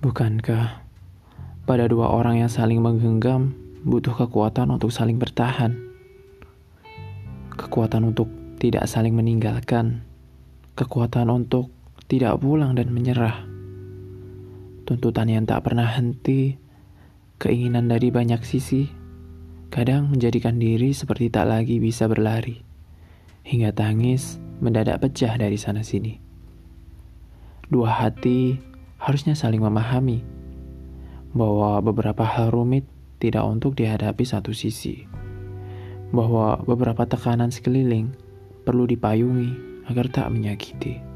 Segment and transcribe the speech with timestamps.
[0.00, 0.80] Bukankah
[1.68, 3.52] pada dua orang yang saling menggenggam
[3.84, 5.76] butuh kekuatan untuk saling bertahan?
[7.52, 10.00] Kekuatan untuk tidak saling meninggalkan,
[10.72, 11.68] kekuatan untuk
[12.08, 13.44] tidak pulang dan menyerah.
[14.88, 16.56] Tuntutan yang tak pernah henti,
[17.36, 18.88] keinginan dari banyak sisi,
[19.68, 22.64] kadang menjadikan diri seperti tak lagi bisa berlari,
[23.44, 26.16] hingga tangis mendadak pecah dari sana-sini.
[27.68, 28.69] Dua hati
[29.00, 30.20] harusnya saling memahami
[31.32, 32.84] bahwa beberapa hal rumit
[33.16, 35.08] tidak untuk dihadapi satu sisi,
[36.12, 38.12] bahwa beberapa tekanan sekeliling
[38.68, 41.09] perlu dipayungi agar tak menyakiti.